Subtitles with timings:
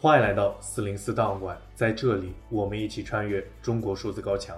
[0.00, 4.56] 欢迎来到四零四档案馆，在这里，我们一起穿越中国数字高墙。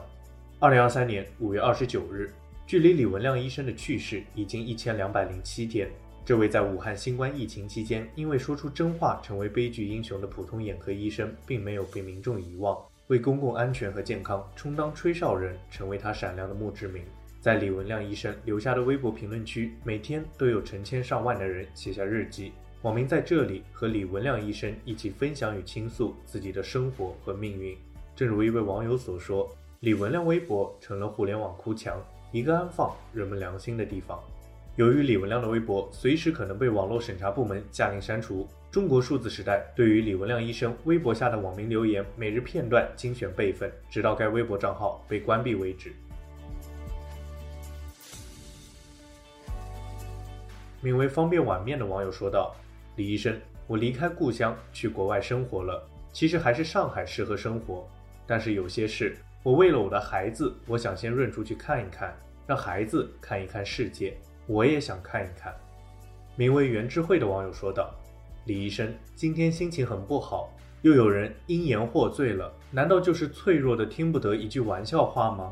[0.58, 2.30] 二零二三年五月二十九日，
[2.66, 5.88] 距离李文亮医生的去世已经一千两百零七天。
[6.26, 17.02] 这位在武汉新冠疫情期间因为说出真话成为悲剧英雄的普通眼科医生，并没有被民众遗忘，为公共安全和健康充当吹哨人，成为他闪亮的墓志铭。
[17.40, 22.52] 在李文亮医生留下的微博评论区，每天都有成千上万的人写下日记。
[22.82, 27.76] 网民在这里和李文亮医生一起分享与倾诉自己的生活和命运。
[28.16, 34.18] 正如一位网友所说：“李文亮微博成了互联网哭墙，一个安放人们良心的地方。”
[34.76, 45.92] 由于李文亮的微博随时可能被网络审查部门下令删除，中国数字时代对于李文亮医生微博下的网民留言每日片段精选备份，直到该微博账号被关闭为止。
[50.80, 52.56] 名为“方便碗面”的网友说道
[53.00, 53.34] ：“李医生，
[53.66, 57.88] 我离开故乡去国外生活了，其实还是上海适合生活。
[58.26, 62.14] 但是有些事，我为了我的孩子，我想先润出去看一看，
[62.46, 64.14] 让孩子看一看世界。
[64.46, 65.50] 我也想看一看。”
[66.36, 67.90] 名为“袁智慧”的网友说道
[68.44, 75.50] ：“李医生，今天心情很不好，又有人因言获罪了，难道就是脆弱的听不得一句玩笑话吗？”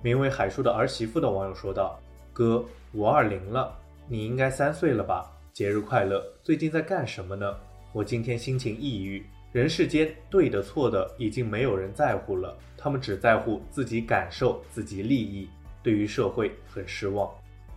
[0.00, 2.00] 名为“海叔的儿媳妇”的网友说道
[2.32, 3.76] ：“哥，五二零了。”
[4.08, 5.30] 你应该三岁了吧？
[5.56, 6.22] 节日快乐！
[6.42, 7.56] 最近在干什么呢？
[7.94, 9.24] 我今天心情抑郁。
[9.52, 15.48] 人世间对的错的已经没有人在乎了，他们只在乎自己感受、自己利益。
[15.82, 17.30] 对于社会很失望。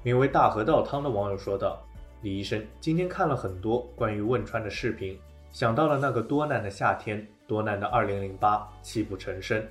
[0.03, 1.81] 名为“大河倒汤”的网友说道
[2.21, 5.17] ：“李医生，今天看了很多关于汶川的视频，
[5.53, 9.65] 想到了那个多难的夏天，多难的二零零八，泣不成声。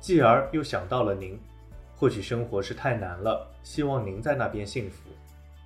[0.00, 1.38] 继而又想到了您，
[1.94, 5.08] 或许生活是太难了，希望您在那边幸福。”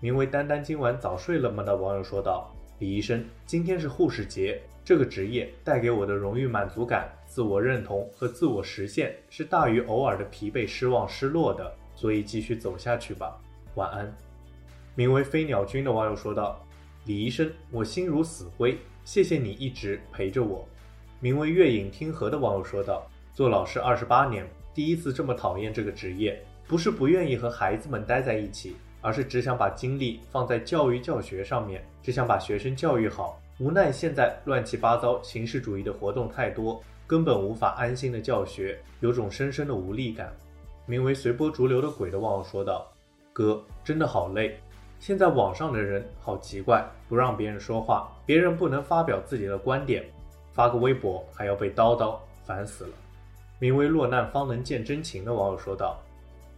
[0.00, 13.36] 名为“丹丹今晚早睡了吗”的网友说道：“李医生，今天是护士节，这个职业带给我的荣誉满足感、自我认同和自我实现是大于偶尔的疲惫、失望、失落的，所以继续走下去吧。
[13.74, 14.16] 晚安。”
[14.94, 16.64] 名为“飞鸟君”的网友说道
[17.04, 20.64] ：“李医生，我心如死灰，谢谢你一直陪着我。”
[21.18, 33.40] 名为“月影听河”的网友说道：“做老师二十八年，第一次这么讨厌这个职业，不是不愿意和孩子们待在一起。”而是只想把精力放在教育教学上面，只想把学生教育好。
[33.60, 40.32] 无奈现在乱七八糟形式主义的活动太多，根本无法安心的教学，有种深深的无力感。
[40.86, 42.86] 名为随波逐流的鬼的网友说道
[43.32, 44.58] ：“哥，真的好累。
[45.00, 50.04] 现在网上的人好奇怪，不让别人说话，别人不能发表自己的观点，
[50.52, 52.90] 发个微博还要被叨叨，烦死了。”
[53.60, 56.00] 名为落难方能见真情的网友说道：“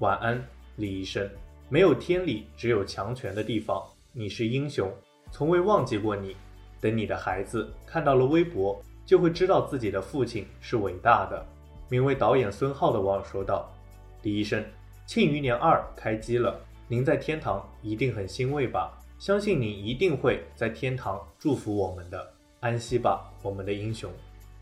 [0.01, 0.43] 晚安，
[0.77, 1.27] 李医生。”
[1.73, 3.81] 没有天理，只有强权的地方。
[4.13, 4.93] 你是英雄，
[5.31, 6.37] 从未忘记过你。
[6.81, 11.47] 等你的孩子看到了微博，就会知道自己的父亲是伟大的。
[11.89, 13.73] 名为导演孙浩的网友说道
[14.23, 14.61] ：“李医生，
[15.07, 18.99] 《庆余年二》开机了，您在天堂一定很欣慰吧？
[19.21, 22.33] 相信你一定会在天堂祝福我们的。
[22.59, 24.11] 安息吧，我们的英雄。”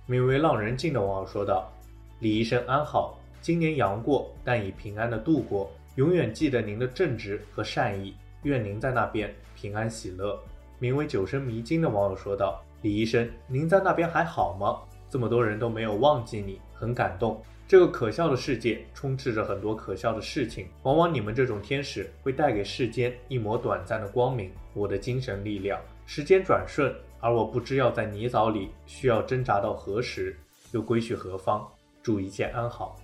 [0.04, 1.72] 名为浪人静的网友说道
[2.20, 8.14] ：“李医生安好，今年阳过，但已平安的度过。”永远记得您的正直和善意，
[8.44, 10.40] 愿您在那边平安喜乐。
[10.78, 14.78] 名为“九生迷津”的网友说道：“李医生，您在那边还好吗？
[15.10, 17.42] 这么多人都没有忘记你，很感动。
[17.66, 25.80] 这个可笑的世界充斥着很多可笑的事情，往往你们这种天使会带给世间一抹短暂的光明，我的精神力量。
[26.06, 30.38] 时间转瞬，而我不知要在泥沼里需要挣扎到何时，
[30.70, 31.66] 又归去何方？
[32.04, 32.94] 祝一切安好。”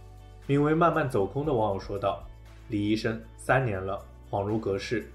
[0.47, 2.25] 名为“慢慢走空”的网友说道。
[2.74, 5.08] 李医生，三年了，恍如隔世。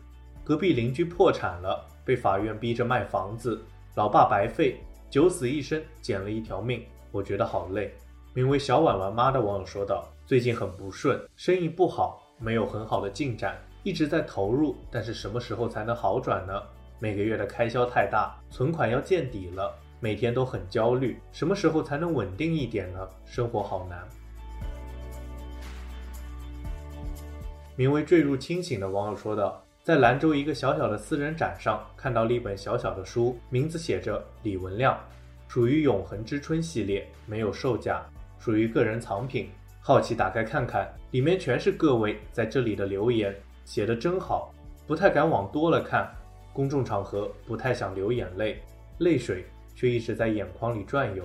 [0.46, 3.62] 隔壁邻居破产了，被法院逼着卖房子。
[3.96, 4.78] 老爸白费，
[5.10, 6.82] 九死一生，捡了一条命。
[7.12, 7.94] 我觉得好累。
[8.34, 16.64] 名为小婉婉妈的网友说道：“最近很不顺，生意不好，没有很好的进展，一直在投入，但是什么时候才能好转呢？
[16.98, 23.06] 每个月的开销太大，存款要见底了，每天都很焦虑，什么时候才能稳定一点呢？
[23.26, 24.08] 生活好难。”
[27.80, 35.00] 名为“坠入清醒”的网友说道：“在兰州一个小小的私人展上，看到了一本小小的书，名字写着‘李文亮’，
[35.48, 38.06] 属于《永恒之春》系列，没有售价，
[38.38, 39.50] 属于个人藏品。
[39.80, 43.34] 好奇打开看看，里面全是各位在这里的留言，
[43.64, 44.54] 写得真好，
[44.86, 46.14] 不太敢往多了看，
[46.52, 48.62] 公众场合不太想流眼泪，
[48.98, 51.24] 泪水却一直在眼眶里转悠。”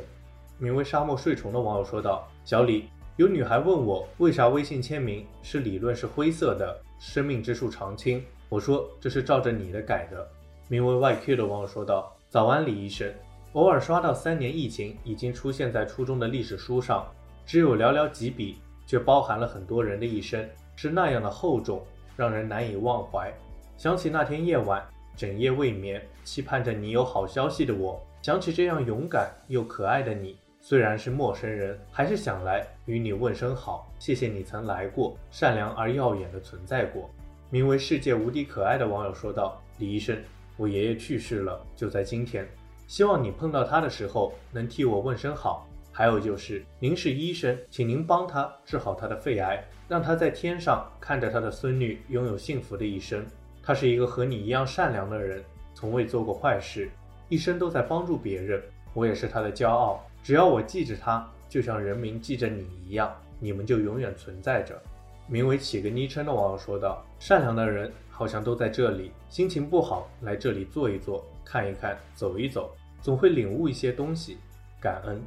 [0.59, 8.21] 名为“沙漠睡虫”的网友说道：“小李。”有女孩问我，为啥微信签名是理论是灰色的，生命之树常青？
[8.49, 10.29] 我说这是照着你的改的。
[10.67, 13.09] 名为 YQ 的网友说道：“早安，李医生，
[13.53, 17.07] 偶尔刷到三年疫情已经出现在初中的历史书上，
[17.47, 20.45] 只有寥寥几笔，却包含了很多人的一生，
[20.75, 23.33] 是那样的厚重，让人难以忘怀。
[23.77, 24.85] 想起那天夜晚，
[25.17, 37.11] 整夜未眠，期盼着你有好消息的我，想起这样勇敢又可爱的你，虽然是陌生人，还是想来与你问声好，谢谢你曾来过，善良而耀眼的存在过。
[37.51, 40.19] 名为“世界无敌可爱”的网友说道：“李医生，
[40.57, 42.49] 我爷爷去世了，就在今天。
[42.87, 45.69] 希望你碰到他的时候能替我问声好。
[45.93, 53.23] 还有就是，您是医生，请您帮他治好他的肺癌，让他在天上看着他的孙女拥有幸福的一生。
[53.63, 55.45] 他是一个和你一样善良的人，
[55.75, 56.89] 从未做过坏事，
[57.29, 58.63] 一生都在帮助别人。
[58.95, 60.03] 我也是他的骄傲。
[60.23, 64.81] 只要我记着他，就像人民记着你一样，你们就永远存在着。”
[65.29, 72.71] 名为“起个昵称”的网友说道：“善良的人好像都在这里，心情不好来这里坐一坐，看一看，走一走，
[73.01, 74.39] 总会领悟一些东西。
[74.81, 75.23] 感恩。”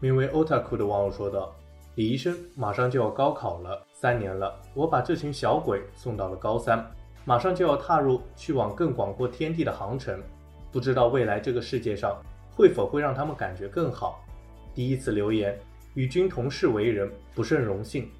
[0.00, 1.54] 名为 “Otaku” 的网友说道
[1.96, 6.86] ：“李医生，马上就要高考了，三年了，我把这群小鬼送到了高三，
[7.24, 10.20] 马上就要踏入去往更广阔天地的航程，
[10.70, 12.16] 不知道未来这个世界上
[12.54, 14.24] 会否会让他们感觉更好。
[14.74, 15.58] 第一次留言。”
[15.94, 18.10] 与君同世为人，不胜荣幸。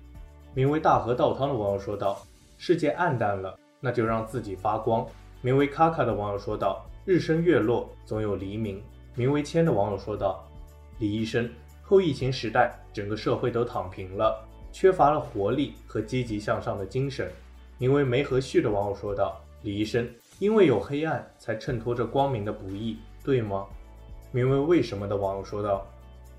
[0.55, 2.25] 名为大河道汤的网友说道
[2.57, 5.05] ：“世界暗淡了，那就让自己发光。”
[5.43, 8.81] 名为卡卡的网友说道：“日升月落，总有黎明。”
[9.17, 10.49] 名为谦的网友说道
[11.01, 11.51] ：“李医生，
[11.83, 17.29] 后疫情时代，整个社会都躺平了，缺乏了活力和积极向上的精神。”
[17.79, 23.67] 名为梅和旭的网友说道：“李医生，因为有黑暗，才衬托着光明的不易，对吗？”
[24.33, 25.87] 名为为什么的网友说道：“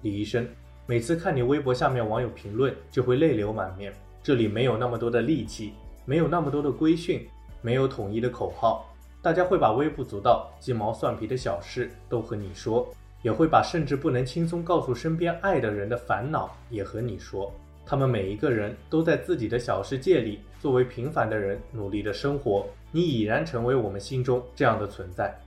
[0.01, 0.47] 李医生。”
[0.87, 3.91] 每次看你微博下面网友评论，就会泪流满面。
[4.21, 5.73] 这里没有那么多的戾气，
[6.05, 7.27] 没有那么多的规训，
[7.63, 8.87] 没有统一的口号。
[9.19, 12.87] 大家会把微不足道、鸡毛蒜皮的小事都和你说，
[13.23, 17.51] 也会把甚至不能轻松告诉身边爱的人的烦恼也和你说。
[17.85, 22.65] 他们每一个人都在自己的小世界里，作为平凡的人努力的生活。
[22.91, 25.37] 你已然成为我们心中这样的存在。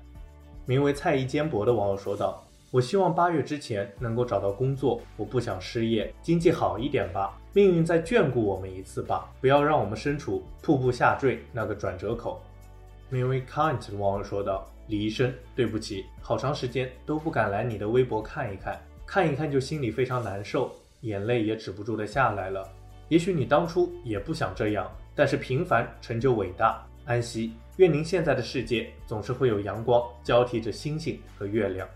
[0.66, 2.44] 名为菜一坚博的网友说道。
[2.70, 12.42] 我希望八月之前能够找到工作，我不想失业，经济好一点吧，命运再眷顾我们一次吧，不要让我们身处瀑布下坠那个转折口。
[13.08, 22.68] 名为 Kind 的网友说道：“李医生，对不起，好长时间都不敢来你的微博看一看，看一看就心里非常难受，眼泪也止不住的下来了。
[23.08, 26.84] 也许你当初也不想这样，但是平凡成就伟大。
[27.04, 31.88] 安息，愿您现在的世界总是会有阳光交替着星星和月亮。”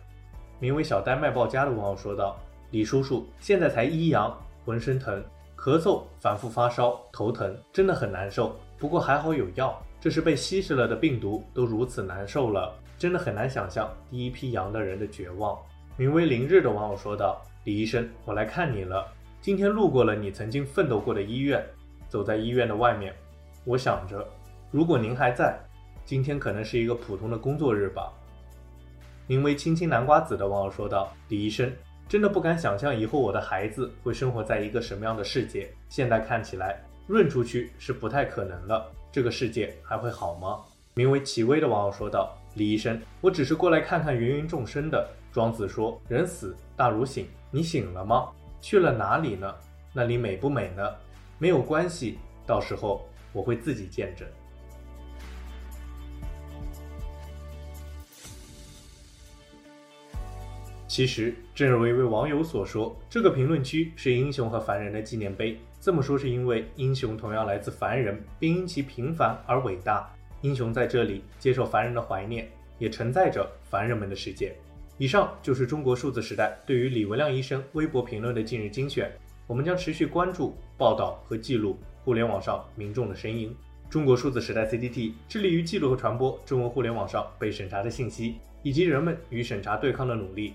[0.59, 2.39] 名为小丹卖报家的网友说道
[2.71, 4.35] ：“李叔叔，现在才一阳，
[4.65, 5.23] 浑身疼，
[5.57, 8.59] 咳嗽，反复发烧，头疼，真的很难受。
[8.79, 9.79] 不过还好有药。
[10.01, 15.57] 这是被稀释了的病毒都如此难受了，真的很难想象第一批阳的人的绝望。”
[15.99, 19.07] 名为凌日的网友说道：“李医生，我来看你了。
[19.41, 21.65] 今天路过了你曾经奋斗过的医院，
[22.09, 23.15] 走在医院的外面，
[23.65, 24.27] 我想着，
[24.73, 25.57] 如果您还在，
[26.05, 28.13] 今天可能是一个普通的工作日吧。”
[29.29, 31.73] 名为“青青南瓜子”的网友说道：“李医生，
[32.09, 35.73] 真的不敢想象以后我的孩子会生活在一个什么样的世界。
[35.89, 38.91] 现在看起来，润出去是不太可能了。
[39.13, 40.59] 这个世界还会好吗？”
[40.95, 45.09] 名为“齐薇”的网友说道：“李医生，我只是过来看看芸芸众生的。
[45.33, 48.31] 庄子说，人死大如醒，你醒了吗？
[48.63, 49.55] 去了哪里呢？
[49.93, 50.83] 那里美不美呢？
[51.39, 54.27] 没有关系，到时候我会自己见证。”
[60.89, 65.59] 其实，正如一位网友所说，这个评论区是英雄和凡人的纪念碑。
[65.79, 70.11] 这么说是因为英雄同样来自凡人，并因其平凡而伟大。
[70.41, 74.55] 英雄在这里接受凡人的怀念，也承载着凡人们的世界。
[75.03, 79.11] 以上就是中国数字时代对于李文亮医生微博评论的近日精选。
[79.49, 83.53] 我们将持续关注、报道和记录互联网上民众的声音。
[83.91, 90.55] 中国数字时代 CDT 致力于记录和传播中文互联网上被审查的信息，以及人们与审查对抗的努力。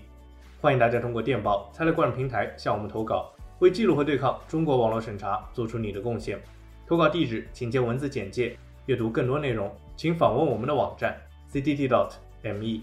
[0.62, 6.40] 欢迎大家通过电报、财勒观平台向我们投稿，为记录和对抗中国网络审查做出你的贡献。
[6.86, 8.56] 投稿地址请见文字简介。
[8.86, 11.14] 阅读更多内容，请访问我们的网站
[11.52, 12.78] ctt.media。